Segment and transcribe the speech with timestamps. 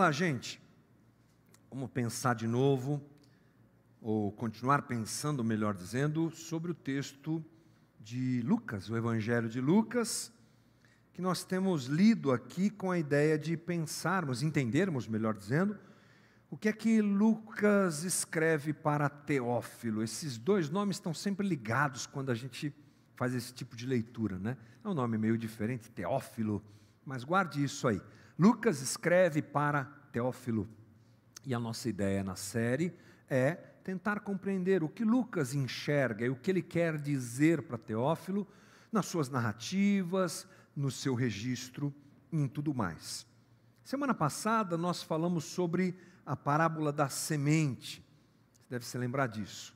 [0.00, 0.58] Lá, gente.
[1.70, 3.02] Vamos pensar de novo,
[4.00, 7.44] ou continuar pensando, melhor dizendo, sobre o texto
[8.00, 10.32] de Lucas, o Evangelho de Lucas,
[11.12, 15.78] que nós temos lido aqui com a ideia de pensarmos, entendermos, melhor dizendo,
[16.50, 20.02] o que é que Lucas escreve para Teófilo.
[20.02, 22.74] Esses dois nomes estão sempre ligados quando a gente
[23.16, 24.56] faz esse tipo de leitura, né?
[24.82, 26.64] É um nome meio diferente, Teófilo,
[27.04, 28.00] mas guarde isso aí.
[28.40, 30.68] Lucas escreve para Teófilo.
[31.44, 32.92] E a nossa ideia na série
[33.28, 33.52] é
[33.84, 38.46] tentar compreender o que Lucas enxerga e o que ele quer dizer para Teófilo
[38.92, 40.46] nas suas narrativas,
[40.76, 41.94] no seu registro
[42.30, 43.26] e em tudo mais.
[43.84, 48.04] Semana passada nós falamos sobre a parábola da semente.
[48.52, 49.74] Você deve se lembrar disso.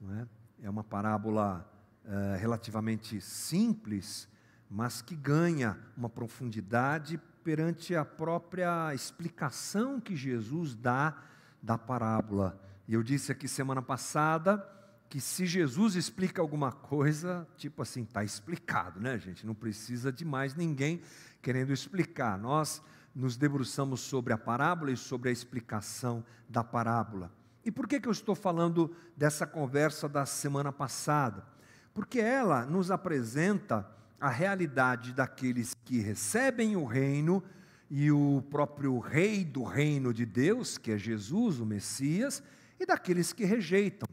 [0.00, 0.26] Não é?
[0.62, 1.68] é uma parábola
[2.04, 4.28] é, relativamente simples,
[4.70, 11.16] mas que ganha uma profundidade perante a própria explicação que Jesus dá
[11.62, 12.60] da parábola.
[12.88, 14.68] E eu disse aqui semana passada
[15.08, 19.46] que se Jesus explica alguma coisa, tipo assim, está explicado, né, gente?
[19.46, 21.00] Não precisa de mais ninguém
[21.40, 22.36] querendo explicar.
[22.36, 22.82] Nós
[23.14, 27.30] nos debruçamos sobre a parábola e sobre a explicação da parábola.
[27.64, 31.44] E por que, que eu estou falando dessa conversa da semana passada?
[31.94, 33.88] Porque ela nos apresenta
[34.20, 37.42] a realidade daqueles que recebem o reino
[37.90, 42.42] e o próprio rei do reino de Deus, que é Jesus, o Messias,
[42.80, 44.08] e daqueles que rejeitam.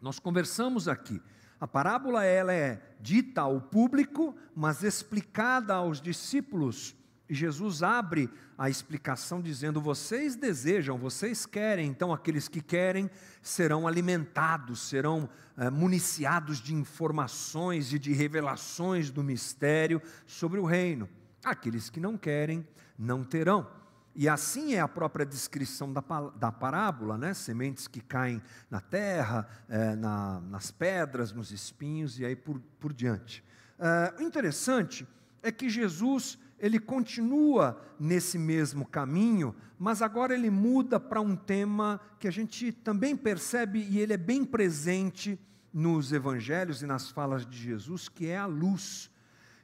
[0.00, 1.20] Nós conversamos aqui.
[1.58, 6.96] A parábola ela é dita ao público, mas explicada aos discípulos.
[7.34, 8.28] Jesus abre
[8.58, 13.10] a explicação dizendo: vocês desejam, vocês querem, então aqueles que querem
[13.42, 21.08] serão alimentados, serão é, municiados de informações e de revelações do mistério sobre o reino.
[21.44, 22.66] Aqueles que não querem,
[22.98, 23.66] não terão.
[24.14, 26.02] E assim é a própria descrição da,
[26.36, 27.32] da parábola, né?
[27.32, 32.92] sementes que caem na terra, é, na, nas pedras, nos espinhos e aí por, por
[32.92, 33.44] diante.
[33.78, 35.06] É, o interessante
[35.42, 41.98] é que Jesus ele continua nesse mesmo caminho, mas agora ele muda para um tema
[42.18, 45.40] que a gente também percebe e ele é bem presente
[45.72, 49.10] nos evangelhos e nas falas de Jesus, que é a luz.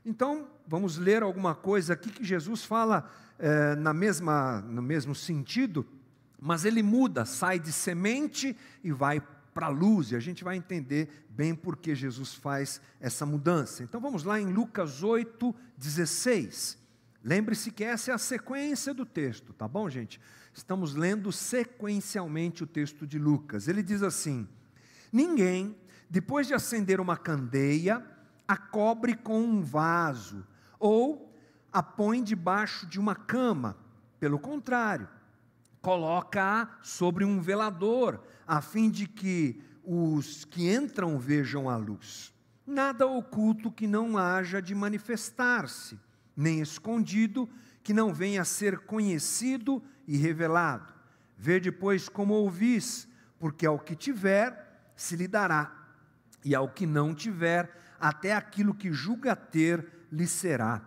[0.05, 5.87] Então, vamos ler alguma coisa aqui que Jesus fala é, na mesma, no mesmo sentido,
[6.41, 9.21] mas ele muda, sai de semente e vai
[9.53, 13.83] para a luz, e a gente vai entender bem por que Jesus faz essa mudança.
[13.83, 16.86] Então vamos lá em Lucas 8, 16.
[17.22, 20.21] Lembre-se que essa é a sequência do texto, tá bom, gente?
[20.53, 23.69] Estamos lendo sequencialmente o texto de Lucas.
[23.69, 24.49] Ele diz assim:
[25.12, 25.77] Ninguém,
[26.09, 28.04] depois de acender uma candeia,
[28.47, 30.47] a cobre com um vaso
[30.78, 31.34] ou
[31.72, 33.77] a põe debaixo de uma cama.
[34.19, 35.09] Pelo contrário,
[35.83, 42.33] coloca-a sobre um velador, a fim de que os que entram vejam a luz.
[42.66, 45.98] Nada oculto que não haja de manifestar-se
[46.37, 47.49] nem escondido,
[47.83, 50.93] que não venha a ser conhecido e revelado.
[51.39, 53.09] Vê depois como ouvis,
[53.39, 55.73] porque ao que tiver se lhe dará,
[56.45, 60.83] e ao que não tiver, até aquilo que julga ter lhe será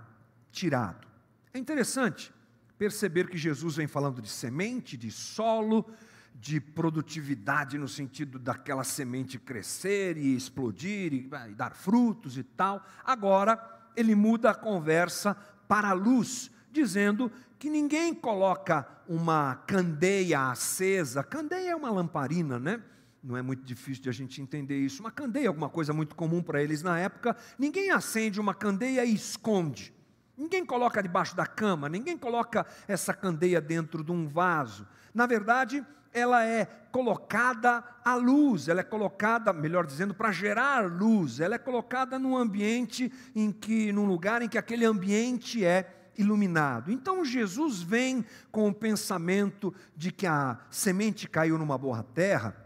[0.51, 1.07] tirado.
[1.53, 2.33] É interessante
[2.77, 5.85] perceber que Jesus vem falando de semente, de solo,
[6.33, 12.85] de produtividade no sentido daquela semente crescer e explodir e, e dar frutos e tal.
[13.03, 15.35] Agora, ele muda a conversa
[15.67, 21.23] para a luz, dizendo que ninguém coloca uma candeia acesa.
[21.23, 22.81] Candeia é uma lamparina, né?
[23.23, 25.01] Não é muito difícil de a gente entender isso.
[25.01, 27.35] Uma candeia é alguma coisa muito comum para eles na época.
[27.57, 29.93] Ninguém acende uma candeia e esconde.
[30.37, 34.87] Ninguém coloca debaixo da cama, ninguém coloca essa candeia dentro de um vaso.
[35.13, 41.39] Na verdade, ela é colocada à luz, ela é colocada, melhor dizendo, para gerar luz,
[41.39, 46.91] ela é colocada num ambiente em que, num lugar em que aquele ambiente é iluminado.
[46.91, 52.65] Então Jesus vem com o pensamento de que a semente caiu numa boa terra,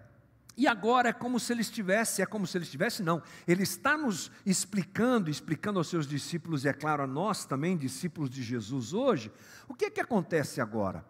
[0.55, 3.97] e agora é como se ele estivesse, é como se ele estivesse, não, ele está
[3.97, 8.93] nos explicando, explicando aos seus discípulos, e é claro a nós também, discípulos de Jesus
[8.93, 9.31] hoje,
[9.67, 11.03] o que é que acontece agora?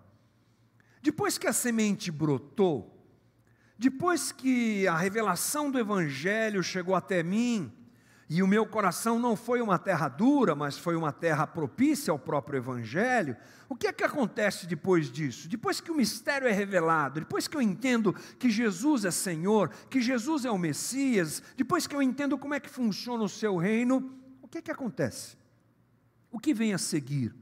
[1.03, 2.89] Depois que a semente brotou,
[3.77, 7.69] depois que a revelação do Evangelho chegou até mim,
[8.29, 12.17] e o meu coração não foi uma terra dura, mas foi uma terra propícia ao
[12.17, 13.35] próprio Evangelho,
[13.67, 15.50] o que é que acontece depois disso?
[15.50, 20.01] Depois que o mistério é revelado, depois que eu entendo que Jesus é Senhor, que
[20.01, 24.09] Jesus é o Messias, depois que eu entendo como é que funciona o seu reino,
[24.41, 25.35] o que é que acontece?
[26.31, 27.35] O que vem a seguir?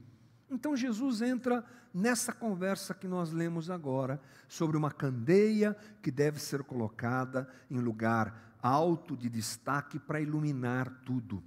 [0.50, 6.62] Então Jesus entra nessa conversa que nós lemos agora, sobre uma candeia que deve ser
[6.62, 11.42] colocada em lugar alto de destaque para iluminar tudo.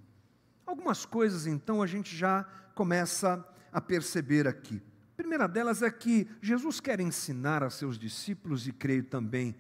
[0.65, 2.43] Algumas coisas então a gente já
[2.73, 4.81] começa a perceber aqui.
[5.13, 9.55] A primeira delas é que Jesus quer ensinar a seus discípulos, e creio também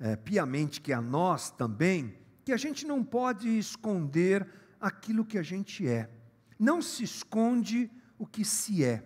[0.00, 4.48] é, piamente que a nós também, que a gente não pode esconder
[4.80, 6.10] aquilo que a gente é.
[6.58, 9.04] Não se esconde o que se é.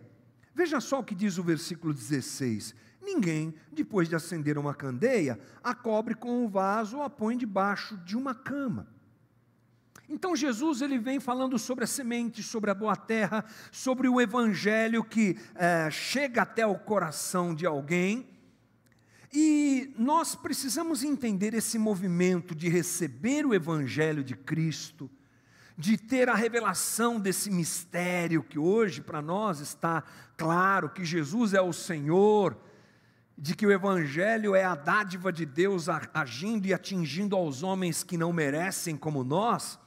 [0.58, 5.72] Veja só o que diz o versículo 16: Ninguém, depois de acender uma candeia, a
[5.72, 8.88] cobre com um vaso ou a põe debaixo de uma cama.
[10.08, 15.04] Então Jesus ele vem falando sobre a semente, sobre a boa terra, sobre o evangelho
[15.04, 18.28] que é, chega até o coração de alguém.
[19.32, 25.08] E nós precisamos entender esse movimento de receber o evangelho de Cristo,
[25.78, 30.02] de ter a revelação desse mistério que hoje para nós está
[30.36, 32.60] claro que Jesus é o Senhor,
[33.36, 38.18] de que o Evangelho é a dádiva de Deus agindo e atingindo aos homens que
[38.18, 39.78] não merecem, como nós,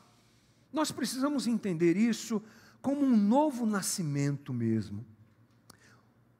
[0.71, 2.41] nós precisamos entender isso
[2.81, 5.05] como um novo nascimento mesmo.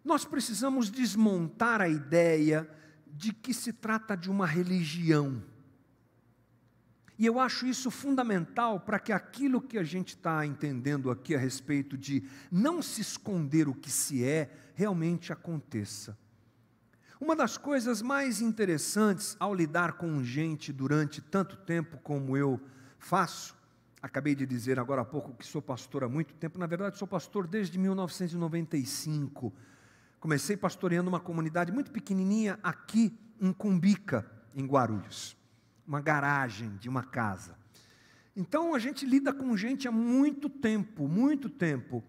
[0.02, 2.70] Nós precisamos desmontar a ideia
[3.06, 5.44] de que se trata de uma religião.
[7.22, 11.38] E eu acho isso fundamental para que aquilo que a gente está entendendo aqui a
[11.38, 16.18] respeito de não se esconder o que se é, realmente aconteça.
[17.20, 22.60] Uma das coisas mais interessantes ao lidar com gente durante tanto tempo como eu
[22.98, 23.56] faço,
[24.02, 27.08] acabei de dizer agora há pouco que sou pastor há muito tempo, na verdade sou
[27.08, 29.54] pastor desde 1995.
[30.20, 34.26] Comecei pastoreando uma comunidade muito pequenininha aqui em Cumbica,
[34.56, 35.40] em Guarulhos
[35.92, 37.54] uma garagem de uma casa.
[38.34, 42.02] Então a gente lida com gente há muito tempo, muito tempo.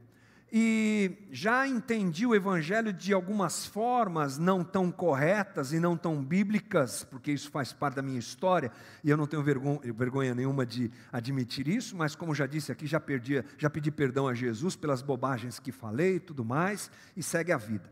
[0.53, 7.03] E já entendi o Evangelho de algumas formas não tão corretas e não tão bíblicas,
[7.03, 8.71] porque isso faz parte da minha história,
[9.03, 12.87] e eu não tenho vergonha, vergonha nenhuma de admitir isso, mas como já disse aqui,
[12.87, 17.23] já, perdi, já pedi perdão a Jesus pelas bobagens que falei e tudo mais, e
[17.23, 17.91] segue a vida.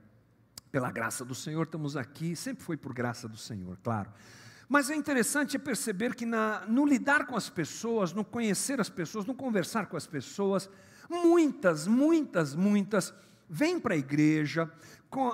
[0.70, 4.12] Pela graça do Senhor estamos aqui, sempre foi por graça do Senhor, claro.
[4.70, 9.26] Mas é interessante perceber que na, no lidar com as pessoas, no conhecer as pessoas,
[9.26, 10.70] no conversar com as pessoas,
[11.08, 13.12] muitas, muitas, muitas
[13.48, 14.70] vêm para a igreja,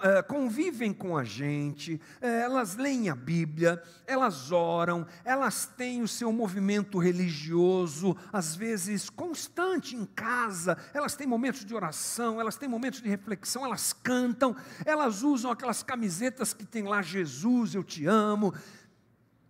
[0.03, 6.09] eh, convivem com a gente, eh, elas leem a Bíblia, elas oram, elas têm o
[6.09, 12.71] seu movimento religioso, às vezes constante em casa, elas têm momentos de oração, elas têm
[12.71, 14.57] momentos de reflexão, elas cantam,
[14.87, 18.55] elas usam aquelas camisetas que tem lá Jesus, eu te amo,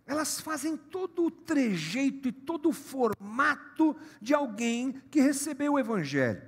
[0.07, 6.41] elas fazem todo o trejeito e todo o formato de alguém que recebeu o Evangelho.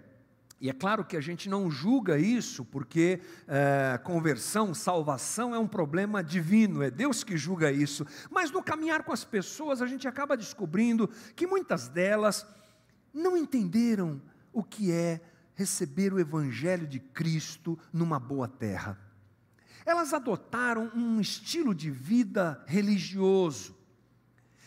[0.62, 5.68] E é claro que a gente não julga isso, porque é, conversão, salvação é um
[5.68, 8.06] problema divino, é Deus que julga isso.
[8.30, 12.46] Mas no caminhar com as pessoas, a gente acaba descobrindo que muitas delas
[13.14, 14.22] não entenderam
[14.52, 15.22] o que é
[15.54, 19.09] receber o Evangelho de Cristo numa boa terra
[19.86, 23.76] elas adotaram um estilo de vida religioso.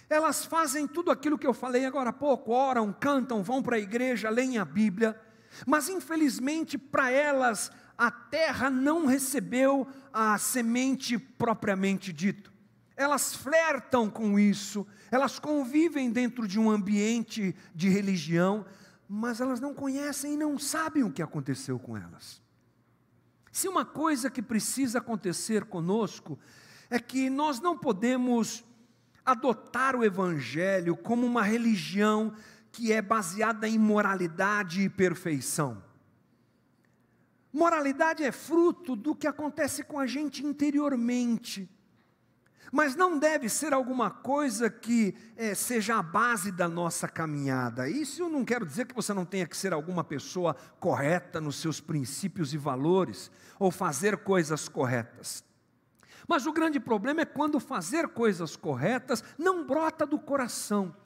[0.09, 3.81] Elas fazem tudo aquilo que eu falei agora há pouco: oram, cantam, vão para a
[3.81, 5.19] igreja, leem a Bíblia,
[5.67, 12.53] mas infelizmente para elas a terra não recebeu a semente propriamente dito.
[12.97, 18.67] Elas flertam com isso, elas convivem dentro de um ambiente de religião,
[19.09, 22.42] mas elas não conhecem e não sabem o que aconteceu com elas.
[23.53, 26.39] Se uma coisa que precisa acontecer conosco
[26.89, 28.65] é que nós não podemos
[29.25, 32.35] adotar o Evangelho como uma religião
[32.73, 35.85] que é baseada em moralidade e perfeição.
[37.53, 41.69] Moralidade é fruto do que acontece com a gente interiormente
[42.73, 47.87] mas não deve ser alguma coisa que é, seja a base da nossa caminhada.
[47.87, 51.57] Isso eu não quero dizer que você não tenha que ser alguma pessoa correta nos
[51.57, 55.45] seus princípios e valores, ou fazer coisas corretas.
[56.27, 60.97] Mas o grande problema é quando fazer coisas corretas não brota do coração,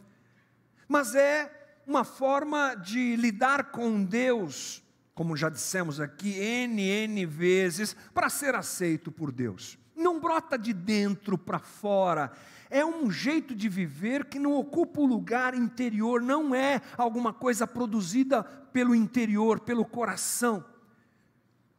[0.86, 4.84] mas é uma forma de lidar com Deus,
[5.16, 9.76] como já dissemos aqui, N, N vezes, para ser aceito por Deus
[10.26, 12.32] brota de dentro para fora,
[12.68, 17.64] é um jeito de viver que não ocupa o lugar interior, não é alguma coisa
[17.64, 20.64] produzida pelo interior, pelo coração.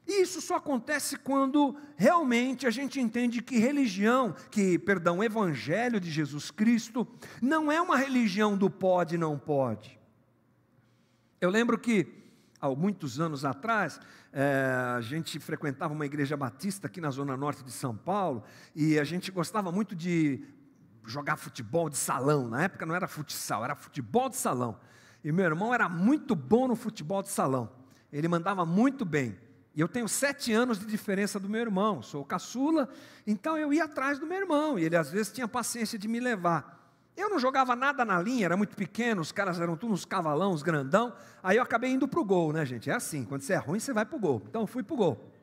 [0.07, 6.09] E isso só acontece quando realmente a gente entende que religião, que, perdão, evangelho de
[6.09, 7.05] Jesus Cristo,
[7.41, 9.99] não é uma religião do pode e não pode.
[11.41, 12.07] Eu lembro que
[12.61, 13.99] há muitos anos atrás,
[14.39, 18.43] é, a gente frequentava uma igreja batista aqui na zona norte de São Paulo,
[18.75, 20.45] e a gente gostava muito de
[21.03, 22.47] jogar futebol de salão.
[22.47, 24.79] Na época não era futsal, era futebol de salão.
[25.23, 27.71] E meu irmão era muito bom no futebol de salão.
[28.13, 29.35] Ele mandava muito bem.
[29.73, 32.87] E eu tenho sete anos de diferença do meu irmão, sou caçula,
[33.25, 36.19] então eu ia atrás do meu irmão, e ele às vezes tinha paciência de me
[36.19, 36.76] levar.
[37.17, 40.53] Eu não jogava nada na linha, era muito pequeno, os caras eram todos uns cavalão,
[40.53, 41.11] uns grandão.
[41.41, 42.91] Aí eu acabei indo para o gol, né, gente?
[42.91, 44.43] É assim, quando você é ruim, você vai para o gol.
[44.47, 45.33] Então eu fui para o gol.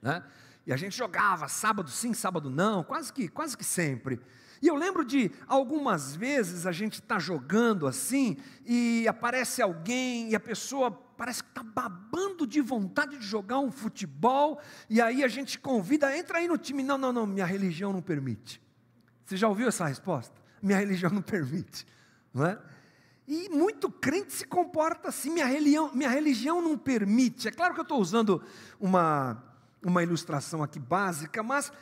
[0.00, 0.22] Né?
[0.64, 4.20] E a gente jogava sábado sim, sábado não, quase que, quase que sempre.
[4.62, 10.36] E eu lembro de algumas vezes a gente está jogando assim, e aparece alguém, e
[10.36, 15.28] a pessoa parece que está babando de vontade de jogar um futebol, e aí a
[15.28, 16.84] gente convida, entra aí no time.
[16.84, 18.62] Não, não, não, minha religião não permite.
[19.24, 20.41] Você já ouviu essa resposta?
[20.62, 21.86] Minha religião não permite,
[22.32, 22.58] não é?
[23.26, 27.48] E muito crente se comporta assim, minha religião, minha religião não permite.
[27.48, 28.42] É claro que eu estou usando
[28.80, 29.42] uma,
[29.82, 31.72] uma ilustração aqui básica, mas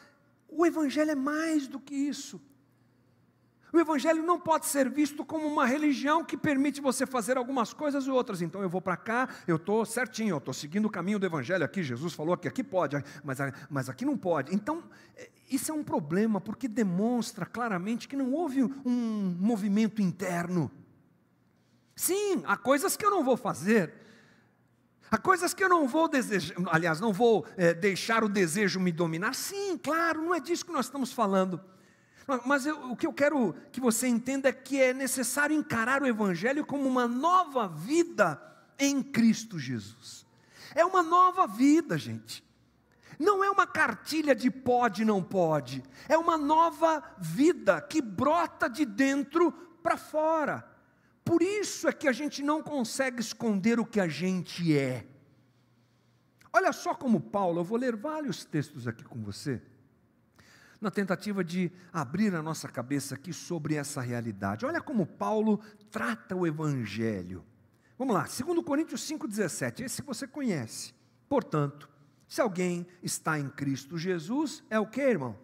[0.49, 2.41] o Evangelho é mais do que isso.
[3.73, 8.05] O Evangelho não pode ser visto como uma religião que permite você fazer algumas coisas
[8.05, 8.43] e outras.
[8.43, 11.65] Então eu vou para cá, eu estou certinho, eu estou seguindo o caminho do Evangelho
[11.65, 11.83] aqui.
[11.83, 13.39] Jesus falou que aqui pode, mas,
[13.71, 14.53] mas aqui não pode.
[14.55, 14.83] Então,
[15.51, 20.71] isso é um problema, porque demonstra claramente que não houve um movimento interno.
[21.97, 23.93] Sim, há coisas que eu não vou fazer.
[25.11, 28.93] Há coisas que eu não vou desejar, aliás, não vou é, deixar o desejo me
[28.93, 29.35] dominar.
[29.35, 31.61] Sim, claro, não é disso que nós estamos falando.
[32.47, 36.07] Mas eu, o que eu quero que você entenda é que é necessário encarar o
[36.07, 38.41] Evangelho como uma nova vida
[38.79, 40.25] em Cristo Jesus.
[40.77, 42.45] É uma nova vida, gente.
[43.21, 45.83] Não é uma cartilha de pode, não pode.
[46.09, 50.67] É uma nova vida que brota de dentro para fora.
[51.23, 55.07] Por isso é que a gente não consegue esconder o que a gente é.
[56.51, 59.61] Olha só como Paulo, eu vou ler vários textos aqui com você
[60.81, 64.65] na tentativa de abrir a nossa cabeça aqui sobre essa realidade.
[64.65, 65.61] Olha como Paulo
[65.91, 67.45] trata o Evangelho.
[67.99, 70.95] Vamos lá, 2 Coríntios 5,17, esse você conhece.
[71.29, 71.90] Portanto,
[72.31, 75.37] se alguém está em Cristo Jesus, é o que, irmão?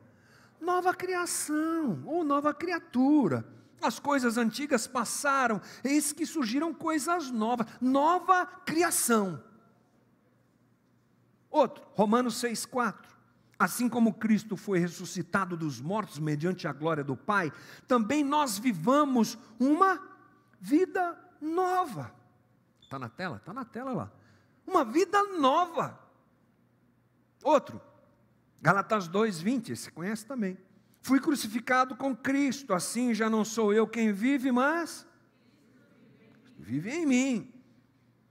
[0.61, 3.45] Nova criação, ou nova criatura.
[3.83, 9.43] As coisas antigas passaram, eis que surgiram coisas novas, nova criação.
[11.50, 12.95] Outro, Romanos 6,4.
[13.59, 17.52] Assim como Cristo foi ressuscitado dos mortos mediante a glória do Pai,
[17.88, 20.00] também nós vivamos uma
[20.61, 22.14] vida nova.
[22.81, 23.38] Está na tela?
[23.38, 24.12] Está na tela lá.
[24.64, 26.05] Uma vida nova.
[27.47, 27.81] Outro,
[28.61, 30.59] Galatas 2,20, você conhece também.
[31.00, 35.07] Fui crucificado com Cristo, assim já não sou eu quem vive, mas
[36.59, 37.55] vive em mim.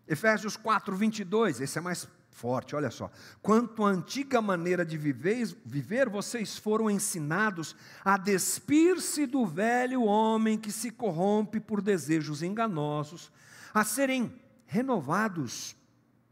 [0.05, 3.09] Efésios 4, 22, esse é mais forte, olha só.
[3.41, 10.57] Quanto à antiga maneira de viver, viver, vocês foram ensinados a despir-se do velho homem
[10.57, 13.31] que se corrompe por desejos enganosos,
[13.73, 15.73] a serem renovados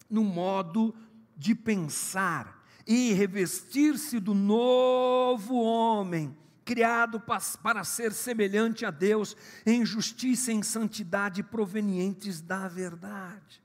[0.10, 0.94] no modo
[1.38, 6.36] de pensar e revestir-se do novo homem,
[6.66, 7.22] criado
[7.62, 9.36] para ser semelhante a Deus
[9.66, 13.63] em justiça e em santidade provenientes da verdade.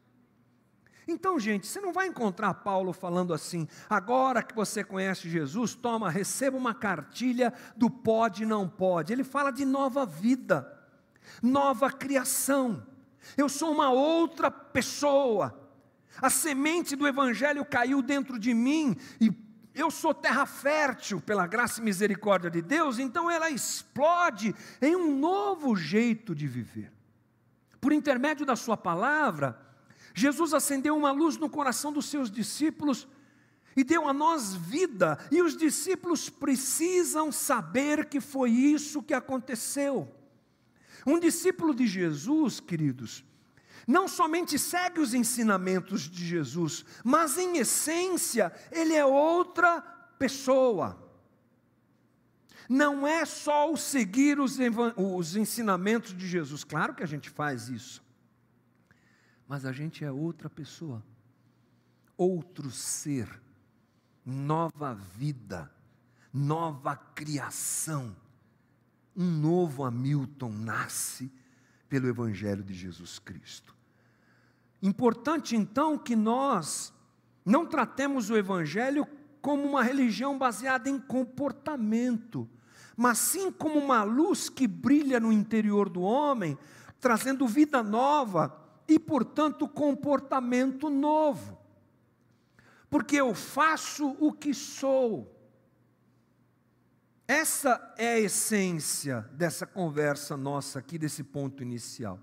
[1.06, 6.10] Então, gente, você não vai encontrar Paulo falando assim: agora que você conhece Jesus, toma,
[6.10, 9.12] receba uma cartilha do pode e não pode.
[9.12, 10.70] Ele fala de nova vida,
[11.42, 12.86] nova criação.
[13.36, 15.67] Eu sou uma outra pessoa.
[16.20, 19.30] A semente do Evangelho caiu dentro de mim e
[19.74, 25.16] eu sou terra fértil pela graça e misericórdia de Deus, então ela explode em um
[25.16, 26.92] novo jeito de viver.
[27.80, 29.56] Por intermédio da Sua palavra,
[30.12, 33.06] Jesus acendeu uma luz no coração dos seus discípulos
[33.76, 40.12] e deu a nós vida, e os discípulos precisam saber que foi isso que aconteceu.
[41.06, 43.24] Um discípulo de Jesus, queridos,
[43.88, 49.80] não somente segue os ensinamentos de Jesus, mas em essência, ele é outra
[50.18, 51.02] pessoa.
[52.68, 54.58] Não é só o seguir os,
[54.94, 58.04] os ensinamentos de Jesus, claro que a gente faz isso,
[59.48, 61.02] mas a gente é outra pessoa,
[62.14, 63.40] outro ser,
[64.22, 65.72] nova vida,
[66.30, 68.14] nova criação.
[69.16, 71.32] Um novo Hamilton nasce
[71.88, 73.77] pelo Evangelho de Jesus Cristo.
[74.82, 76.92] Importante então que nós
[77.44, 79.06] não tratemos o Evangelho
[79.40, 82.48] como uma religião baseada em comportamento,
[82.96, 86.58] mas sim como uma luz que brilha no interior do homem,
[87.00, 88.54] trazendo vida nova
[88.86, 91.58] e, portanto, comportamento novo.
[92.90, 95.34] Porque eu faço o que sou.
[97.26, 102.18] Essa é a essência dessa conversa nossa aqui, desse ponto inicial.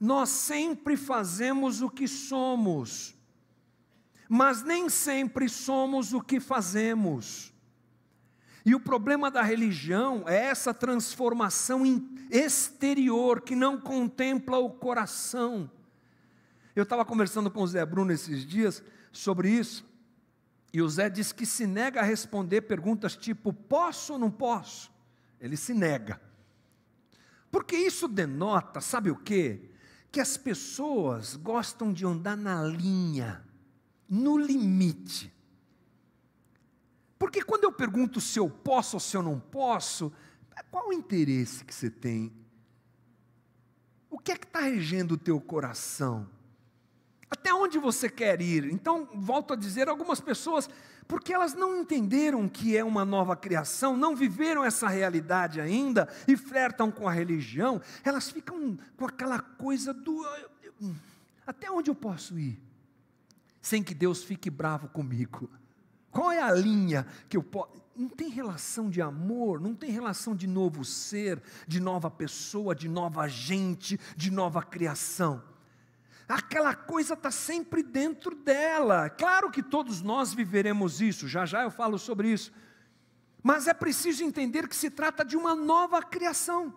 [0.00, 3.14] Nós sempre fazemos o que somos,
[4.26, 7.52] mas nem sempre somos o que fazemos.
[8.64, 11.82] E o problema da religião é essa transformação
[12.30, 15.70] exterior que não contempla o coração.
[16.74, 19.84] Eu estava conversando com o Zé Bruno esses dias sobre isso,
[20.72, 24.90] e o Zé diz que se nega a responder perguntas tipo: posso ou não posso?
[25.40, 26.20] Ele se nega.
[27.50, 29.70] Porque isso denota, sabe o quê?
[30.10, 33.44] Que as pessoas gostam de andar na linha,
[34.08, 35.32] no limite.
[37.18, 40.12] Porque quando eu pergunto se eu posso ou se eu não posso,
[40.70, 42.32] qual o interesse que você tem?
[44.08, 46.28] O que é que está regendo o teu coração?
[47.30, 48.64] Até onde você quer ir?
[48.72, 50.68] Então, volto a dizer, algumas pessoas,
[51.06, 56.36] porque elas não entenderam que é uma nova criação, não viveram essa realidade ainda e
[56.36, 60.24] flertam com a religião, elas ficam com aquela coisa do.
[61.46, 62.60] Até onde eu posso ir?
[63.60, 65.50] Sem que Deus fique bravo comigo.
[66.10, 67.80] Qual é a linha que eu posso.
[67.96, 72.88] Não tem relação de amor, não tem relação de novo ser, de nova pessoa, de
[72.88, 75.42] nova gente, de nova criação
[76.30, 79.10] aquela coisa está sempre dentro dela.
[79.10, 82.52] Claro que todos nós viveremos isso, já já eu falo sobre isso.
[83.42, 86.74] Mas é preciso entender que se trata de uma nova criação.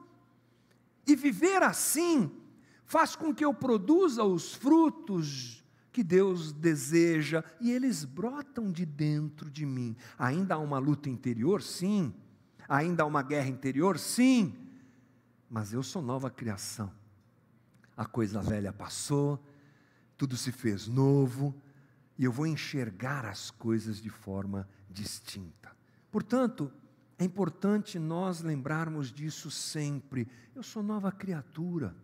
[1.05, 2.31] E viver assim
[2.85, 9.51] faz com que eu produza os frutos que Deus deseja e eles brotam de dentro
[9.51, 9.95] de mim.
[10.17, 11.61] Ainda há uma luta interior?
[11.61, 12.13] Sim.
[12.67, 13.99] Ainda há uma guerra interior?
[13.99, 14.55] Sim.
[15.49, 17.02] Mas eu sou nova criação
[17.95, 19.43] a coisa velha passou,
[20.17, 21.55] tudo se fez novo,
[22.17, 25.75] e eu vou enxergar as coisas de forma distinta.
[26.11, 26.71] Portanto,
[27.17, 30.27] é importante nós lembrarmos disso sempre.
[30.55, 31.95] Eu sou nova criatura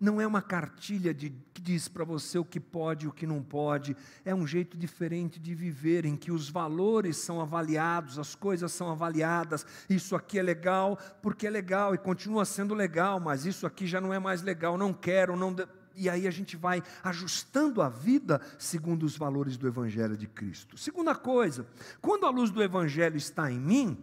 [0.00, 3.26] não é uma cartilha de, que diz para você o que pode e o que
[3.26, 8.34] não pode, é um jeito diferente de viver, em que os valores são avaliados, as
[8.34, 9.66] coisas são avaliadas.
[9.88, 14.00] Isso aqui é legal porque é legal e continua sendo legal, mas isso aqui já
[14.00, 15.52] não é mais legal, não quero, não.
[15.52, 15.68] De...
[15.94, 20.78] E aí a gente vai ajustando a vida segundo os valores do Evangelho de Cristo.
[20.78, 21.66] Segunda coisa,
[22.00, 23.98] quando a luz do Evangelho está em mim,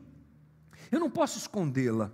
[0.92, 2.12] eu não posso escondê-la.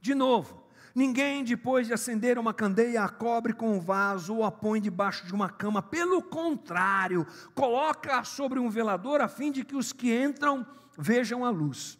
[0.00, 0.67] De novo,
[0.98, 5.24] Ninguém, depois de acender uma candeia, a cobre com um vaso ou a põe debaixo
[5.24, 5.80] de uma cama.
[5.80, 10.66] Pelo contrário, coloca sobre um velador a fim de que os que entram
[10.98, 11.96] vejam a luz.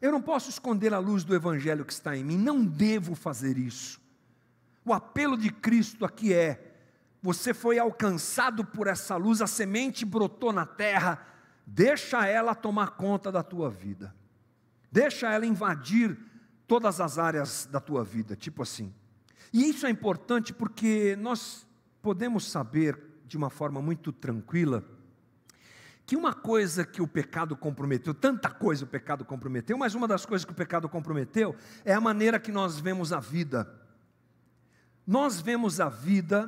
[0.00, 3.58] Eu não posso esconder a luz do Evangelho que está em mim, não devo fazer
[3.58, 4.00] isso.
[4.82, 6.78] O apelo de Cristo aqui é:
[7.20, 11.26] você foi alcançado por essa luz, a semente brotou na terra,
[11.66, 14.14] deixa ela tomar conta da tua vida,
[14.90, 16.18] deixa ela invadir
[16.66, 18.92] todas as áreas da tua vida, tipo assim.
[19.52, 21.66] E isso é importante porque nós
[22.02, 24.84] podemos saber de uma forma muito tranquila
[26.06, 30.24] que uma coisa que o pecado comprometeu, tanta coisa o pecado comprometeu, mas uma das
[30.24, 33.68] coisas que o pecado comprometeu é a maneira que nós vemos a vida.
[35.04, 36.46] Nós vemos a vida,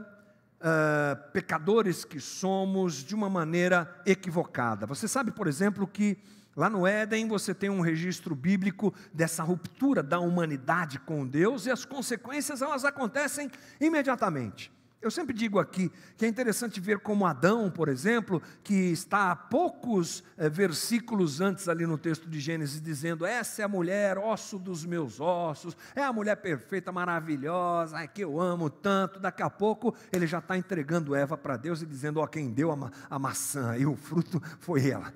[0.61, 4.87] uh, pecadores que somos, de uma maneira equivocada.
[4.87, 6.19] Você sabe, por exemplo, que
[6.59, 11.71] Lá no Éden você tem um registro bíblico dessa ruptura da humanidade com Deus e
[11.71, 13.49] as consequências elas acontecem
[13.81, 14.73] imediatamente.
[15.01, 19.37] Eu sempre digo aqui que é interessante ver como Adão, por exemplo, que está a
[19.37, 24.59] poucos é, versículos antes ali no texto de Gênesis, dizendo: Essa é a mulher, osso
[24.59, 29.21] dos meus ossos, é a mulher perfeita, maravilhosa, é que eu amo tanto.
[29.21, 32.73] Daqui a pouco ele já está entregando Eva para Deus e dizendo: Ó, quem deu
[32.73, 35.13] a, ma a maçã e o fruto foi ela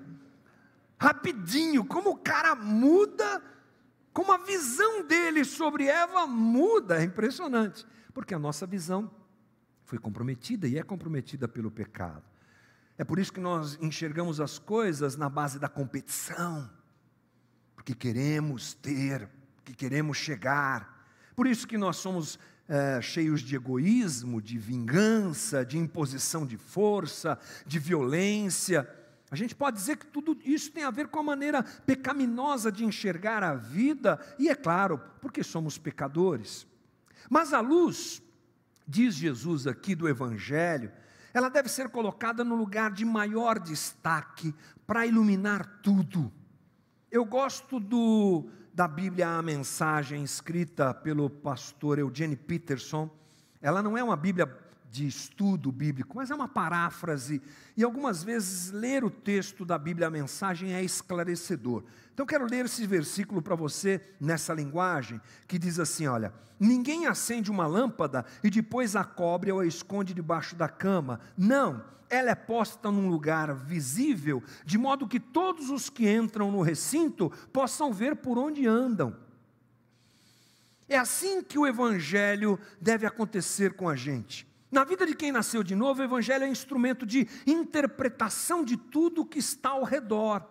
[1.03, 3.43] rapidinho, como o cara muda,
[4.13, 9.11] como a visão dele sobre Eva muda, é impressionante, porque a nossa visão
[9.83, 12.23] foi comprometida e é comprometida pelo pecado.
[12.97, 16.69] É por isso que nós enxergamos as coisas na base da competição,
[17.75, 21.05] porque queremos ter, porque queremos chegar.
[21.35, 22.39] Por isso que nós somos
[22.69, 28.87] é, cheios de egoísmo, de vingança, de imposição de força, de violência.
[29.33, 32.85] A gente pode dizer que tudo isso tem a ver com a maneira pecaminosa de
[32.85, 36.67] enxergar a vida, e é claro, porque somos pecadores.
[37.27, 38.21] Mas a luz,
[38.87, 40.91] diz Jesus aqui do Evangelho,
[41.33, 44.53] ela deve ser colocada no lugar de maior destaque
[44.85, 46.31] para iluminar tudo.
[47.09, 53.09] Eu gosto do, da Bíblia, a mensagem escrita pelo pastor Eugene Peterson
[53.63, 54.45] ela não é uma Bíblia
[54.93, 57.41] de estudo bíblico, mas é uma paráfrase,
[57.75, 61.83] e algumas vezes ler o texto da Bíblia, a mensagem é esclarecedor.
[62.13, 67.49] Então, quero ler esse versículo para você nessa linguagem, que diz assim: olha, ninguém acende
[67.49, 71.19] uma lâmpada e depois a cobre ou a esconde debaixo da cama.
[71.35, 76.61] Não, ela é posta num lugar visível, de modo que todos os que entram no
[76.61, 79.17] recinto possam ver por onde andam.
[80.87, 84.52] É assim que o evangelho deve acontecer com a gente.
[84.73, 89.23] Na vida de quem nasceu de novo, o Evangelho é instrumento de interpretação de tudo
[89.23, 90.43] que está ao redor.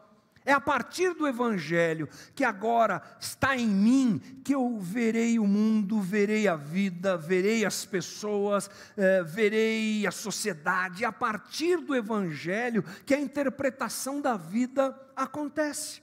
[0.45, 6.01] É a partir do Evangelho que agora está em mim que eu verei o mundo,
[6.01, 11.03] verei a vida, verei as pessoas, eh, verei a sociedade.
[11.03, 16.01] É a partir do Evangelho que a interpretação da vida acontece.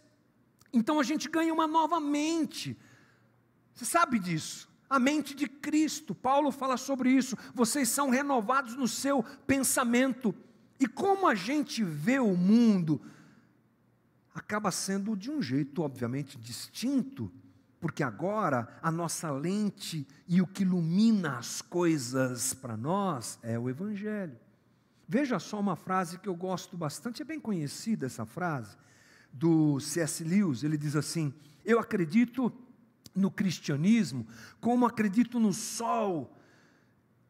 [0.73, 2.77] Então a gente ganha uma nova mente.
[3.73, 6.15] Você sabe disso a mente de Cristo.
[6.15, 7.37] Paulo fala sobre isso.
[7.53, 10.33] Vocês são renovados no seu pensamento.
[10.79, 13.01] E como a gente vê o mundo,
[14.33, 17.31] acaba sendo de um jeito, obviamente, distinto,
[17.79, 23.69] porque agora a nossa lente e o que ilumina as coisas para nós é o
[23.69, 24.37] Evangelho.
[25.07, 28.77] Veja só uma frase que eu gosto bastante, é bem conhecida essa frase,
[29.31, 30.23] do C.S.
[30.23, 30.63] Lewis.
[30.63, 31.33] Ele diz assim:
[31.65, 32.53] Eu acredito
[33.15, 34.27] no cristianismo,
[34.59, 36.35] como acredito no sol,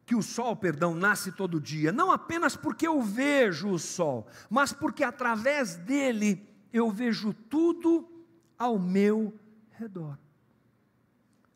[0.05, 4.73] que o sol, perdão, nasce todo dia, não apenas porque eu vejo o sol, mas
[4.73, 8.09] porque através dele eu vejo tudo
[8.57, 9.33] ao meu
[9.71, 10.17] redor.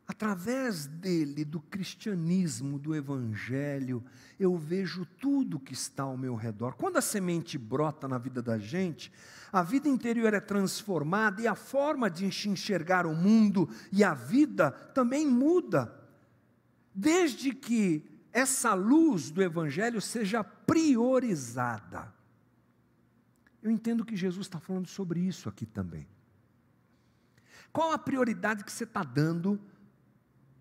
[0.05, 4.03] Através dele, do cristianismo, do evangelho,
[4.37, 6.75] eu vejo tudo que está ao meu redor.
[6.75, 9.11] Quando a semente brota na vida da gente,
[9.51, 14.71] a vida interior é transformada e a forma de enxergar o mundo e a vida
[14.71, 15.93] também muda.
[16.93, 22.13] Desde que essa luz do Evangelho seja priorizada.
[23.61, 26.05] Eu entendo que Jesus está falando sobre isso aqui também.
[27.71, 29.59] Qual a prioridade que você está dando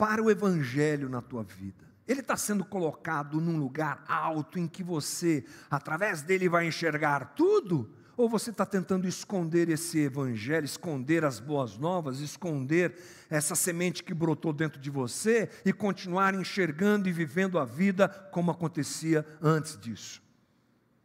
[0.02, 1.84] para o Evangelho na tua vida?
[2.08, 7.88] Ele está sendo colocado num lugar alto em que você, através dele, vai enxergar tudo?
[8.16, 12.98] Ou você está tentando esconder esse evangelho, esconder as boas novas, esconder
[13.30, 18.50] essa semente que brotou dentro de você e continuar enxergando e vivendo a vida como
[18.50, 20.20] acontecia antes disso?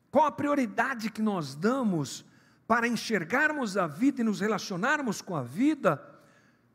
[0.10, 2.26] Qual a prioridade que nós damos
[2.68, 6.17] para enxergarmos a vida e nos relacionarmos com a vida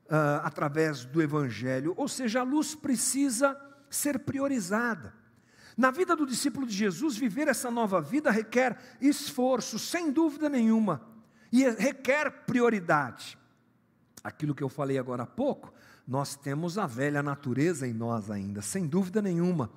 [0.06, 1.94] uh, através do evangelho?
[1.96, 3.58] Ou seja, a luz precisa
[3.90, 5.14] ser priorizada.
[5.76, 11.02] Na vida do discípulo de Jesus, viver essa nova vida requer esforço, sem dúvida nenhuma,
[11.50, 13.38] e requer prioridade.
[14.22, 15.72] Aquilo que eu falei agora há pouco,
[16.06, 19.70] nós temos a velha natureza em nós ainda, sem dúvida nenhuma.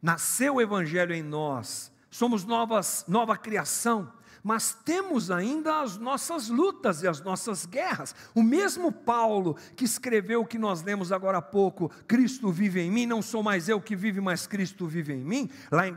[0.00, 7.02] Nasceu o Evangelho em nós, somos novas, nova criação, mas temos ainda as nossas lutas
[7.02, 8.14] e as nossas guerras.
[8.32, 12.88] O mesmo Paulo que escreveu o que nós lemos agora há pouco, Cristo vive em
[12.88, 15.92] mim, não sou mais eu que vive, mas Cristo vive em mim, lá em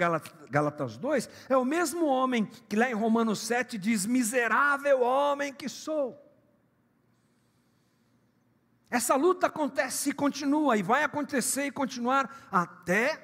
[0.49, 5.69] Gálatas 2, é o mesmo homem que lá em Romanos 7 diz: miserável homem que
[5.69, 6.19] sou.
[8.89, 13.21] Essa luta acontece e continua, e vai acontecer e continuar até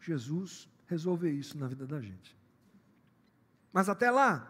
[0.00, 2.36] Jesus resolver isso na vida da gente.
[3.72, 4.48] Mas até lá,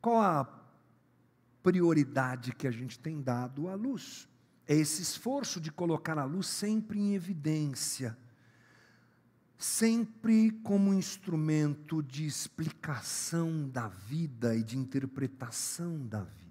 [0.00, 0.48] qual a
[1.62, 4.28] prioridade que a gente tem dado à luz?
[4.66, 8.16] É esse esforço de colocar a luz sempre em evidência,
[9.58, 16.44] sempre como instrumento de explicação da vida e de interpretação da vida.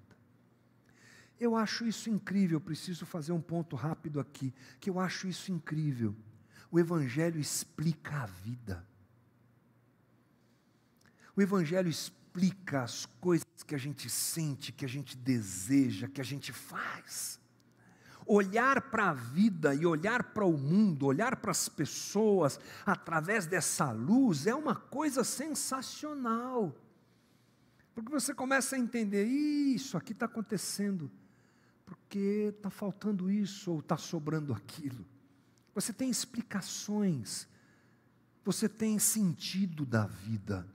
[1.39, 6.15] Eu acho isso incrível, preciso fazer um ponto rápido aqui, que eu acho isso incrível.
[6.73, 8.83] O Evangelho explica a vida.
[11.35, 16.23] O Evangelho explica as coisas que a gente sente, que a gente deseja, que a
[16.23, 17.39] gente faz.
[18.25, 23.91] Olhar para a vida e olhar para o mundo, olhar para as pessoas através dessa
[23.91, 26.75] luz é uma coisa sensacional.
[27.93, 31.11] Porque você começa a entender, isso aqui está acontecendo,
[31.85, 35.12] porque está faltando isso ou está sobrando aquilo.
[35.73, 37.47] Você tem explicações,
[38.43, 40.67] você tem sentido da vida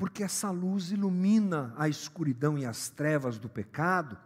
[0.00, 4.16] porque essa luz ilumina a escuridão e as trevas do pecado,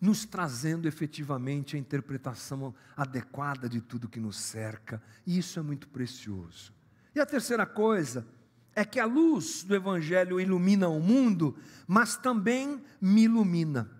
[0.00, 5.88] nos trazendo efetivamente a interpretação adequada de tudo que nos cerca, e isso é muito
[5.88, 6.72] precioso.
[7.12, 8.24] E a terceira coisa
[8.72, 13.90] é que a luz do Evangelho ilumina o mundo, mas também me ilumina.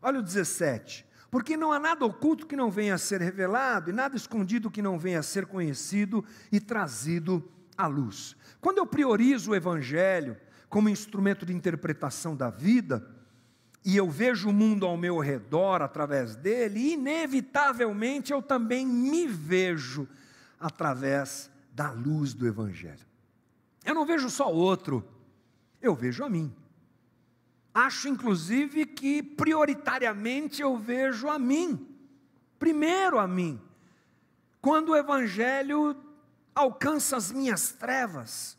[0.00, 1.04] Olha o 17.
[1.30, 4.82] Porque não há nada oculto que não venha a ser revelado, e nada escondido que
[4.82, 8.36] não venha a ser conhecido e trazido à luz.
[8.60, 10.36] Quando eu priorizo o Evangelho
[10.68, 13.06] como instrumento de interpretação da vida,
[13.84, 20.06] e eu vejo o mundo ao meu redor através dele, inevitavelmente eu também me vejo
[20.58, 23.06] através da luz do Evangelho.
[23.84, 25.02] Eu não vejo só outro,
[25.80, 26.54] eu vejo a mim.
[27.72, 31.88] Acho, inclusive, que prioritariamente eu vejo a mim,
[32.58, 33.60] primeiro a mim.
[34.60, 35.96] Quando o Evangelho
[36.54, 38.58] alcança as minhas trevas,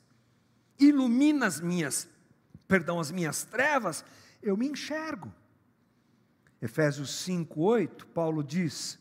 [0.79, 2.07] ilumina as minhas,
[2.67, 4.03] perdão, as minhas trevas,
[4.41, 5.31] eu me enxergo.
[6.61, 8.97] Efésios 5:8, Paulo diz: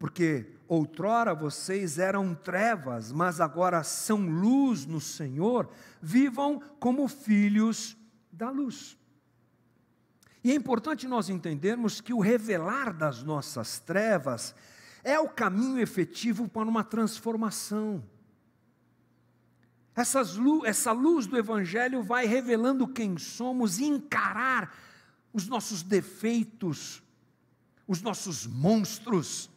[0.00, 5.70] porque outrora vocês eram trevas, mas agora são luz no Senhor,
[6.00, 7.94] vivam como filhos
[8.32, 8.96] da luz.
[10.42, 14.54] E é importante nós entendermos que o revelar das nossas trevas
[15.04, 18.02] é o caminho efetivo para uma transformação.
[19.94, 24.74] Essas, essa luz do Evangelho vai revelando quem somos e encarar
[25.32, 27.02] os nossos defeitos,
[27.86, 29.50] os nossos monstros.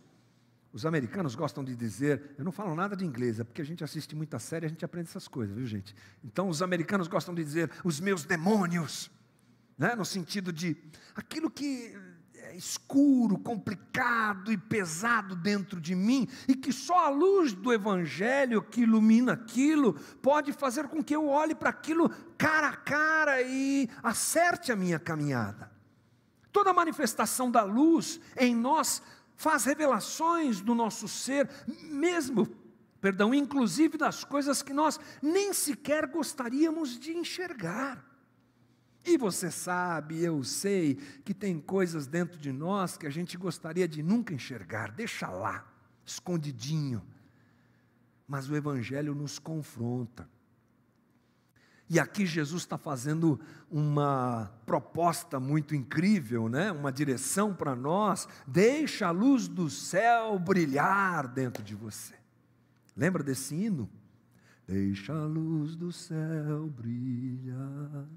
[0.74, 3.84] Os americanos gostam de dizer, eu não falo nada de inglês, é porque a gente
[3.84, 5.96] assiste muita série a gente aprende essas coisas, viu gente?
[6.24, 9.10] Então os americanos gostam de dizer, os meus demônios
[9.78, 9.96] né?
[9.96, 10.78] no sentido de
[11.16, 11.96] aquilo que
[12.36, 18.62] é escuro, complicado e pesado dentro de mim, e que só a luz do Evangelho
[18.62, 23.90] que ilumina aquilo pode fazer com que eu olhe para aquilo cara a cara e
[24.02, 25.72] acerte a minha caminhada.
[26.52, 29.02] Toda manifestação da luz em nós
[29.36, 31.50] faz revelações do nosso ser,
[31.84, 32.46] mesmo,
[33.02, 38.13] perdão, inclusive das coisas que nós nem sequer gostaríamos de enxergar.
[39.06, 43.88] E você sabe, eu sei, que tem coisas dentro de nós que a gente gostaria
[43.88, 45.68] de nunca enxergar, deixa lá,
[46.06, 47.04] escondidinho.
[48.26, 50.28] Mas o Evangelho nos confronta.
[51.90, 53.40] E aqui Jesus está fazendo
[53.70, 56.72] uma proposta muito incrível, né?
[56.72, 58.28] uma direção para nós.
[58.48, 62.16] Deixa a luz do céu brilhar dentro de você.
[62.96, 63.90] Lembra desse hino?
[64.66, 68.08] Deixa a luz do céu brilhar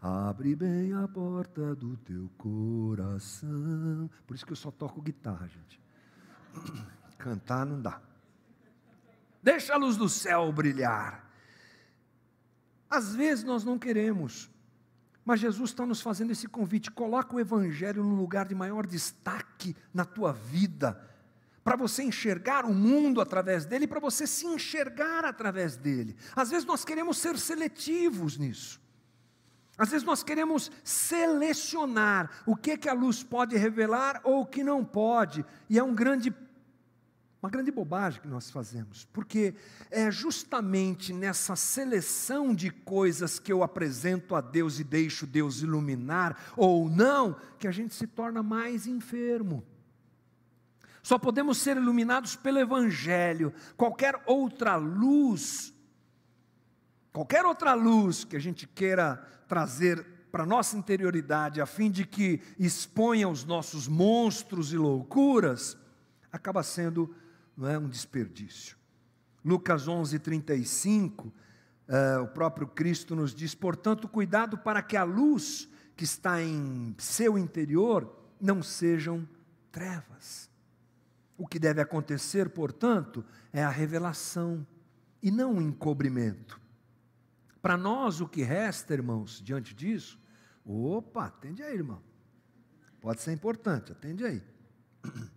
[0.00, 4.10] Abre bem a porta do teu coração.
[4.26, 5.80] Por isso que eu só toco guitarra, gente.
[7.18, 8.00] Cantar não dá.
[9.42, 11.28] Deixa a luz do céu brilhar.
[12.92, 14.50] Às vezes nós não queremos,
[15.24, 16.90] mas Jesus está nos fazendo esse convite.
[16.90, 21.00] Coloca o Evangelho no lugar de maior destaque na tua vida,
[21.64, 26.14] para você enxergar o mundo através dele, para você se enxergar através dele.
[26.36, 28.81] Às vezes nós queremos ser seletivos nisso.
[29.78, 34.62] Às vezes nós queremos selecionar o que, que a luz pode revelar ou o que
[34.62, 36.34] não pode, e é um grande,
[37.42, 39.54] uma grande bobagem que nós fazemos, porque
[39.90, 46.38] é justamente nessa seleção de coisas que eu apresento a Deus e deixo Deus iluminar
[46.54, 49.64] ou não, que a gente se torna mais enfermo.
[51.02, 55.74] Só podemos ser iluminados pelo Evangelho, qualquer outra luz,
[57.12, 62.06] qualquer outra luz que a gente queira trazer para a nossa interioridade, a fim de
[62.06, 65.76] que exponha os nossos monstros e loucuras,
[66.32, 67.14] acaba sendo
[67.54, 68.78] não é, um desperdício.
[69.44, 75.68] Lucas 11, 35, uh, o próprio Cristo nos diz: portanto, cuidado para que a luz
[75.94, 78.10] que está em seu interior
[78.40, 79.28] não sejam
[79.70, 80.48] trevas.
[81.36, 84.66] O que deve acontecer, portanto, é a revelação
[85.22, 86.61] e não o encobrimento.
[87.62, 90.18] Para nós, o que resta, irmãos, diante disso,
[90.66, 92.02] opa, atende aí, irmão.
[93.00, 94.42] Pode ser importante, atende aí.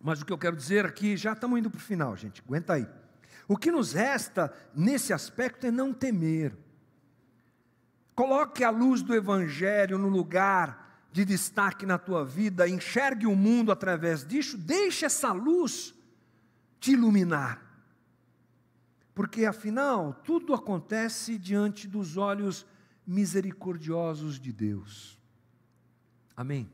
[0.00, 2.74] Mas o que eu quero dizer aqui, já estamos indo para o final, gente, aguenta
[2.74, 2.88] aí.
[3.48, 6.56] O que nos resta nesse aspecto é não temer.
[8.14, 13.72] Coloque a luz do Evangelho no lugar de destaque na tua vida, enxergue o mundo
[13.72, 15.92] através disso, deixe essa luz
[16.78, 17.65] te iluminar
[19.16, 22.66] porque afinal tudo acontece diante dos olhos
[23.06, 25.18] misericordiosos de Deus.
[26.36, 26.70] Amém?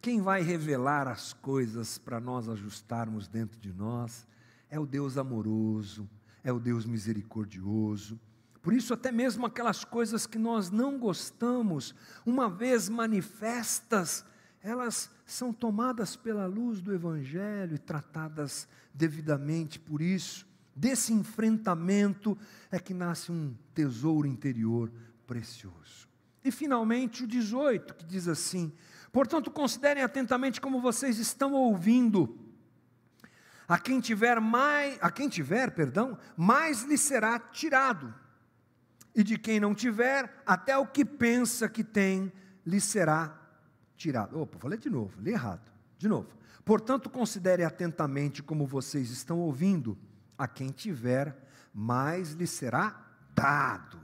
[0.00, 4.28] Quem vai revelar as coisas para nós ajustarmos dentro de nós
[4.70, 6.08] é o Deus amoroso,
[6.44, 8.20] é o Deus misericordioso.
[8.62, 14.24] Por isso, até mesmo aquelas coisas que nós não gostamos, uma vez manifestas,
[14.62, 19.80] elas são tomadas pela luz do Evangelho e tratadas devidamente.
[19.80, 22.36] Por isso, Desse enfrentamento
[22.70, 24.90] é que nasce um tesouro interior
[25.26, 26.08] precioso.
[26.44, 28.72] E finalmente o 18, que diz assim:
[29.12, 32.38] Portanto, considerem atentamente como vocês estão ouvindo.
[33.66, 38.12] A quem tiver mais, a quem tiver, perdão, mais lhe será tirado.
[39.14, 42.32] E de quem não tiver, até o que pensa que tem
[42.66, 43.40] lhe será
[43.96, 44.38] tirado.
[44.38, 45.70] Opa, falei de novo, li errado.
[45.96, 46.28] De novo.
[46.64, 49.96] Portanto, considere atentamente como vocês estão ouvindo.
[50.36, 51.36] A quem tiver,
[51.72, 53.00] mais lhe será
[53.34, 54.00] dado.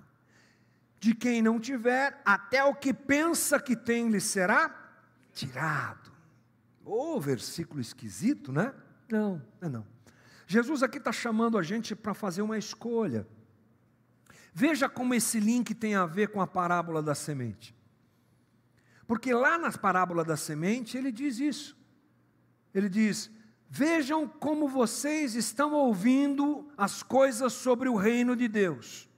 [0.99, 4.75] De quem não tiver, até o que pensa que tem lhe será
[5.33, 6.11] tirado.
[6.85, 8.75] Ô, oh, versículo esquisito, né?
[9.11, 9.87] Não, não, não.
[10.47, 13.27] Jesus aqui está chamando a gente para fazer uma escolha.
[14.53, 17.75] Veja como esse link tem a ver com a parábola da semente.
[19.07, 21.77] Porque lá na parábola da semente, ele diz isso.
[22.75, 23.31] Ele diz:
[23.73, 29.09] Vejam como vocês estão ouvindo as coisas sobre o reino de Deus.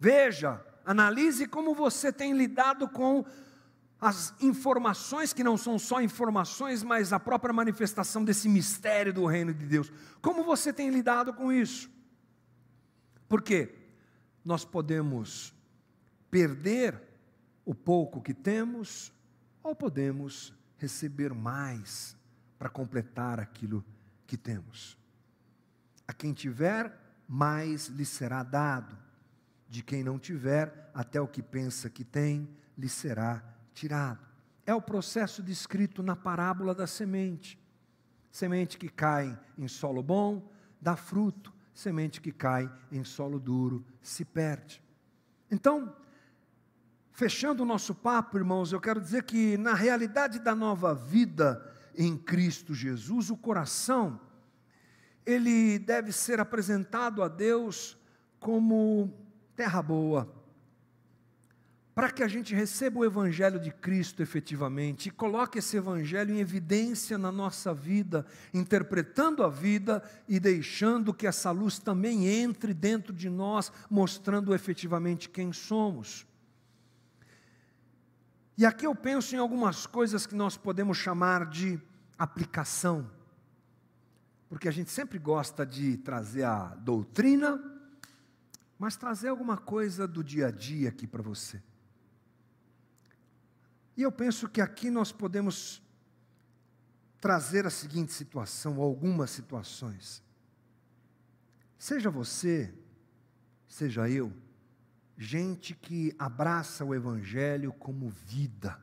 [0.00, 3.22] Veja, analise como você tem lidado com
[4.00, 9.52] as informações que não são só informações, mas a própria manifestação desse mistério do reino
[9.52, 9.92] de Deus.
[10.22, 11.90] Como você tem lidado com isso?
[13.28, 13.74] Porque
[14.42, 15.54] nós podemos
[16.30, 16.98] perder
[17.66, 19.12] o pouco que temos,
[19.62, 22.16] ou podemos receber mais
[22.62, 23.84] para completar aquilo
[24.24, 24.96] que temos.
[26.06, 26.96] A quem tiver,
[27.26, 28.96] mais lhe será dado.
[29.68, 32.48] De quem não tiver, até o que pensa que tem,
[32.78, 33.42] lhe será
[33.74, 34.24] tirado.
[34.64, 37.58] É o processo descrito na parábola da semente.
[38.30, 40.48] Semente que cai em solo bom,
[40.80, 44.80] dá fruto, semente que cai em solo duro, se perde.
[45.50, 45.96] Então,
[47.10, 52.16] fechando o nosso papo, irmãos, eu quero dizer que na realidade da nova vida em
[52.16, 54.20] Cristo Jesus, o coração
[55.24, 57.96] ele deve ser apresentado a Deus
[58.40, 59.12] como
[59.54, 60.32] terra boa,
[61.94, 66.40] para que a gente receba o Evangelho de Cristo efetivamente e coloque esse Evangelho em
[66.40, 73.12] evidência na nossa vida, interpretando a vida e deixando que essa luz também entre dentro
[73.12, 76.26] de nós, mostrando efetivamente quem somos.
[78.56, 81.80] E aqui eu penso em algumas coisas que nós podemos chamar de
[82.18, 83.10] aplicação,
[84.48, 87.60] porque a gente sempre gosta de trazer a doutrina,
[88.78, 91.62] mas trazer alguma coisa do dia a dia aqui para você.
[93.96, 95.82] E eu penso que aqui nós podemos
[97.20, 100.22] trazer a seguinte situação, ou algumas situações.
[101.78, 102.74] Seja você,
[103.68, 104.32] seja eu,
[105.22, 108.78] gente que abraça o Evangelho como vida,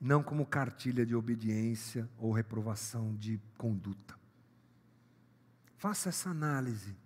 [0.00, 4.16] não como cartilha de obediência ou reprovação de conduta.
[5.76, 6.96] Faça essa análise.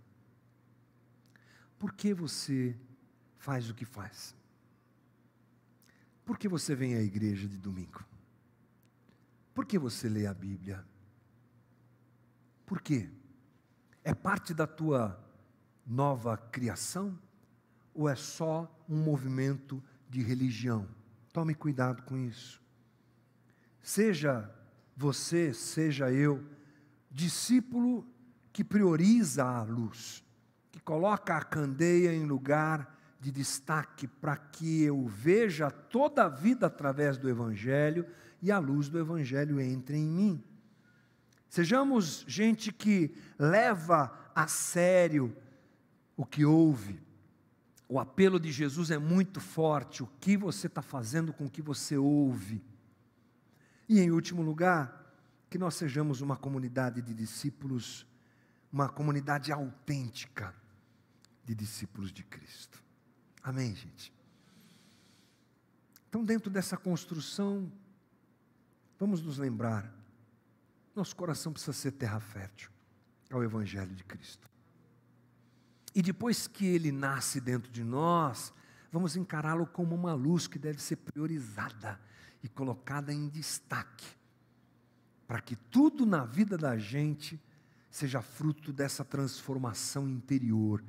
[1.79, 2.77] Por que você
[3.39, 4.37] faz o que faz?
[6.23, 8.05] Por que você vem à igreja de domingo?
[9.55, 10.85] Por que você lê a Bíblia?
[12.67, 13.09] Por quê?
[14.05, 15.19] É parte da tua
[15.87, 17.19] nova criação?
[18.01, 20.89] Ou é só um movimento de religião?
[21.35, 22.59] Tome cuidado com isso.
[23.83, 24.51] Seja
[24.97, 26.43] você, seja eu,
[27.11, 28.07] discípulo
[28.55, 30.25] que prioriza a luz,
[30.73, 36.69] que coloca a candeia em lugar de destaque para que eu veja toda a vida
[36.69, 38.07] através do Evangelho
[38.41, 40.45] e a luz do Evangelho entre em mim.
[41.51, 45.37] Sejamos gente que leva a sério
[46.17, 47.10] o que ouve.
[47.93, 50.01] O apelo de Jesus é muito forte.
[50.01, 52.65] O que você está fazendo com o que você ouve?
[53.89, 55.13] E em último lugar,
[55.51, 58.07] que nós sejamos uma comunidade de discípulos,
[58.73, 60.55] uma comunidade autêntica
[61.45, 62.81] de discípulos de Cristo.
[63.43, 64.15] Amém, gente?
[66.09, 67.73] Então, dentro dessa construção,
[69.01, 69.93] vamos nos lembrar:
[70.95, 72.71] nosso coração precisa ser terra fértil
[73.33, 74.49] ao Evangelho de Cristo.
[75.95, 78.53] E depois que ele nasce dentro de nós,
[78.93, 82.01] vamos encará-lo como uma luz que deve ser priorizada
[82.43, 84.07] e colocada em destaque,
[85.27, 87.41] para que tudo na vida da gente
[87.91, 90.83] seja fruto dessa transformação interior.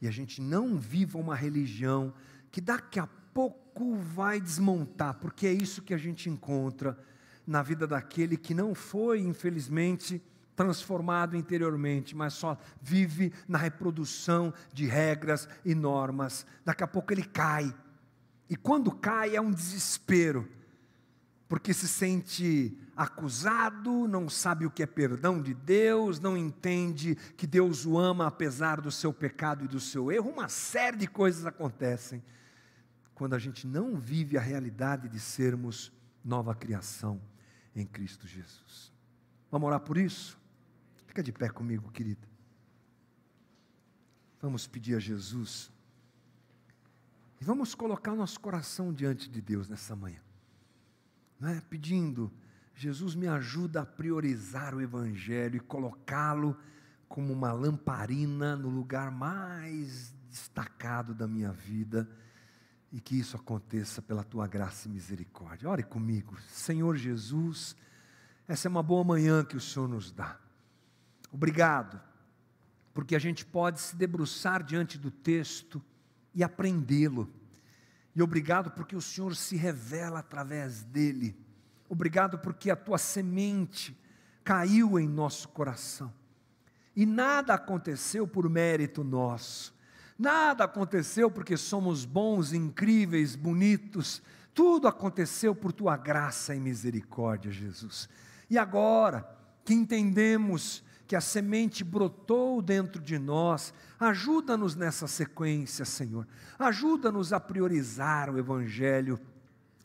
[0.00, 2.14] E a gente não viva uma religião
[2.50, 6.96] que daqui a pouco vai desmontar, porque é isso que a gente encontra
[7.46, 10.22] na vida daquele que não foi, infelizmente,
[10.56, 16.46] transformado interiormente, mas só vive na reprodução de regras e normas.
[16.64, 17.74] Daqui a pouco ele cai.
[18.48, 20.48] E quando cai é um desespero
[21.48, 27.46] porque se sente acusado, não sabe o que é perdão de Deus, não entende que
[27.46, 31.44] Deus o ama apesar do seu pecado e do seu erro, uma série de coisas
[31.44, 32.22] acontecem
[33.14, 35.92] quando a gente não vive a realidade de sermos
[36.24, 37.20] nova criação
[37.74, 38.92] em Cristo Jesus.
[39.50, 40.36] Vamos orar por isso?
[41.14, 42.26] Fica de pé comigo, querida.
[44.42, 45.70] Vamos pedir a Jesus.
[47.40, 50.18] E vamos colocar nosso coração diante de Deus nessa manhã.
[51.38, 51.60] Não é?
[51.70, 52.32] Pedindo,
[52.74, 56.58] Jesus me ajuda a priorizar o Evangelho e colocá-lo
[57.08, 62.10] como uma lamparina no lugar mais destacado da minha vida
[62.90, 65.70] e que isso aconteça pela tua graça e misericórdia.
[65.70, 67.76] Ore comigo, Senhor Jesus,
[68.48, 70.42] essa é uma boa manhã que o Senhor nos dá.
[71.34, 72.00] Obrigado,
[72.94, 75.82] porque a gente pode se debruçar diante do texto
[76.32, 77.28] e aprendê-lo.
[78.14, 81.36] E obrigado porque o Senhor se revela através dele.
[81.88, 84.00] Obrigado porque a tua semente
[84.44, 86.14] caiu em nosso coração.
[86.94, 89.74] E nada aconteceu por mérito nosso.
[90.16, 94.22] Nada aconteceu porque somos bons, incríveis, bonitos.
[94.54, 98.08] Tudo aconteceu por tua graça e misericórdia, Jesus.
[98.48, 99.28] E agora
[99.64, 106.26] que entendemos que a semente brotou dentro de nós, ajuda-nos nessa sequência, Senhor.
[106.58, 109.20] Ajuda-nos a priorizar o Evangelho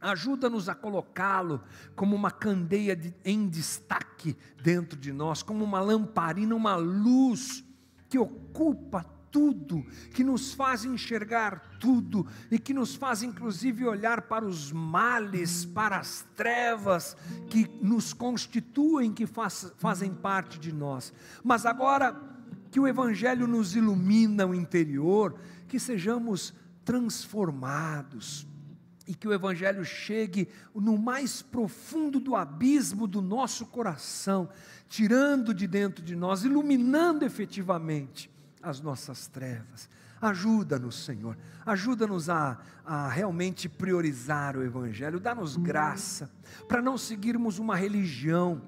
[0.01, 1.61] Ajuda-nos a colocá-lo
[1.93, 7.65] como uma candeia de, em destaque dentro de nós, como uma lamparina, uma luz
[8.07, 14.45] que ocupa tudo, que nos faz enxergar tudo e que nos faz inclusive olhar para
[14.45, 17.15] os males, para as trevas
[17.49, 21.13] que nos constituem, que faz, fazem parte de nós.
[21.43, 22.19] Mas agora
[22.71, 26.53] que o Evangelho nos ilumina o interior, que sejamos
[26.83, 28.47] transformados
[29.07, 34.49] e que o Evangelho chegue no mais profundo do abismo do nosso coração,
[34.87, 38.29] tirando de dentro de nós, iluminando efetivamente
[38.61, 39.89] as nossas trevas.
[40.21, 46.29] Ajuda-nos, Senhor, ajuda-nos a, a realmente priorizar o Evangelho, dá-nos graça
[46.67, 48.61] para não seguirmos uma religião,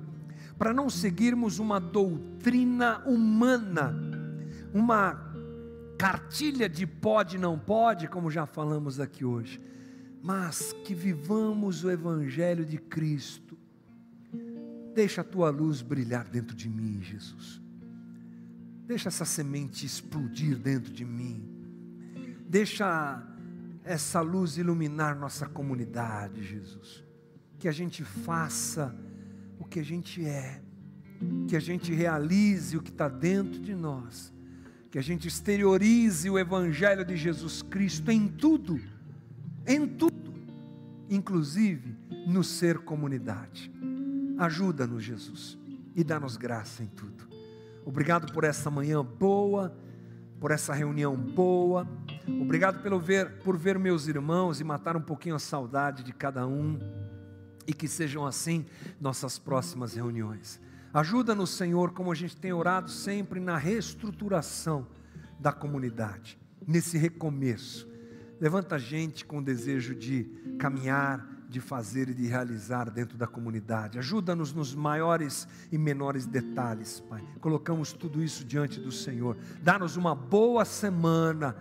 [0.57, 3.93] para não seguirmos uma doutrina humana,
[4.73, 5.29] uma
[5.97, 9.61] cartilha de pode, não pode, como já falamos aqui hoje
[10.21, 13.57] mas que vivamos o Evangelho de Cristo.
[14.93, 17.60] Deixa a tua luz brilhar dentro de mim, Jesus.
[18.85, 21.43] Deixa essa semente explodir dentro de mim.
[22.47, 23.25] Deixa
[23.83, 27.03] essa luz iluminar nossa comunidade, Jesus.
[27.57, 28.95] Que a gente faça
[29.59, 30.61] o que a gente é,
[31.47, 34.33] que a gente realize o que está dentro de nós,
[34.89, 38.81] que a gente exteriorize o Evangelho de Jesus Cristo em tudo
[39.65, 40.33] em tudo,
[41.09, 41.95] inclusive
[42.27, 43.71] no ser comunidade.
[44.37, 45.57] Ajuda-nos, Jesus,
[45.95, 47.30] e dá-nos graça em tudo.
[47.85, 49.75] Obrigado por essa manhã boa,
[50.39, 51.87] por essa reunião boa.
[52.41, 56.45] Obrigado pelo ver, por ver meus irmãos e matar um pouquinho a saudade de cada
[56.47, 56.79] um.
[57.67, 58.65] E que sejam assim
[58.99, 60.59] nossas próximas reuniões.
[60.93, 64.87] Ajuda-nos, Senhor, como a gente tem orado sempre na reestruturação
[65.39, 67.91] da comunidade, nesse recomeço
[68.41, 70.23] Levanta a gente com o desejo de
[70.57, 73.99] caminhar, de fazer e de realizar dentro da comunidade.
[73.99, 77.21] Ajuda-nos nos maiores e menores detalhes, Pai.
[77.39, 79.37] Colocamos tudo isso diante do Senhor.
[79.61, 81.55] Dá-nos uma boa semana.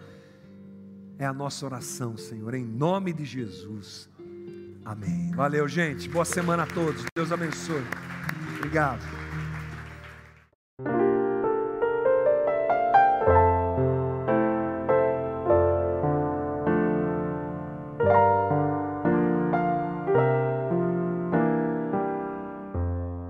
[1.19, 4.09] É a nossa oração, Senhor, em nome de Jesus.
[4.85, 5.33] Amém.
[5.33, 6.09] Valeu, gente.
[6.09, 7.05] Boa semana a todos.
[7.15, 7.85] Deus abençoe.
[8.57, 9.20] Obrigado.